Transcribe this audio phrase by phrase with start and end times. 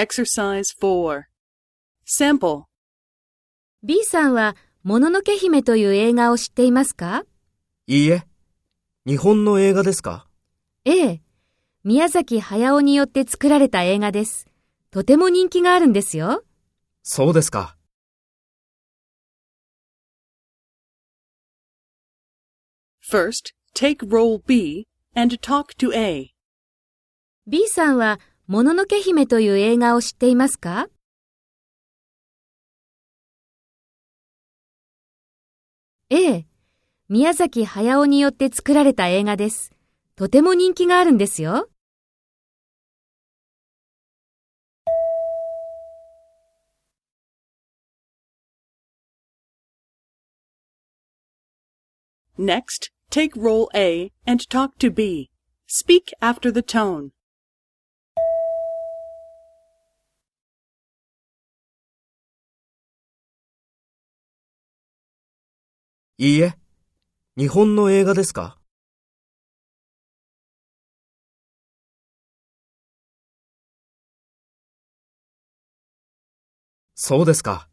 [0.00, 1.24] Exercise 4.
[2.06, 2.62] Sample.
[3.82, 7.24] B さんは、もののけ姫という映画を知っていますか？
[7.86, 8.26] いいえ。
[9.04, 10.26] 日本の映画ですか？
[10.86, 11.22] ええ。
[11.84, 14.46] 宮崎駿によって作られた映画です。
[14.90, 16.44] とても人気があるんですよ。
[17.02, 17.76] そうですか。
[23.06, 26.30] First, take role B and talk to A.
[27.46, 28.18] B さんは、
[28.50, 30.88] もののけ姫という映画を知っていますか？
[36.08, 36.46] ええ。
[37.08, 39.70] 宮崎駿によって作られた映画です。
[40.16, 41.70] とても人気があるんですよ。
[52.36, 55.30] Next, take role A and talk to B.
[55.68, 57.10] Speak after the tone.
[66.22, 66.52] いいえ。
[67.38, 68.58] 日本の映画ですか？
[76.94, 77.69] そうですか。